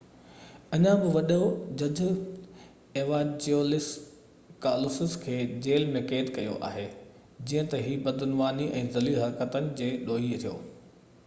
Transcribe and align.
اڃا 0.75 0.93
بہ 1.01 1.07
وڏو 1.15 1.41
جج 1.81 1.99
ايوانجيلوس 2.99 3.89
ڪالوسس 4.67 5.13
کي 5.27 5.37
جيل 5.67 5.85
۾ 5.99 6.03
قيد 6.13 6.33
ڪيو 6.39 6.57
آهي 6.71 6.87
جيئن 7.51 7.71
تہ 7.77 7.85
هي 7.91 7.95
بدعنواني 8.11 8.69
۽ 8.83 8.85
ذليل 8.99 9.23
حرڪتن 9.25 9.71
جي 9.83 9.95
ڏوهي 10.11 10.45
ٿيو 10.47 10.57